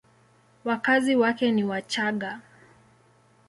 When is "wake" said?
1.15-1.51